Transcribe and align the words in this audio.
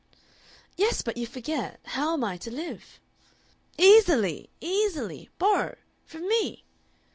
"Yes, 0.77 1.03
but 1.03 1.15
you 1.15 1.27
forget; 1.27 1.79
how 1.85 2.13
am 2.13 2.23
I 2.23 2.35
to 2.37 2.49
live?" 2.49 2.99
"Easily. 3.77 4.49
Easily.... 4.59 5.29
Borrow.... 5.37 5.77
From 6.07 6.27
me." 6.27 6.63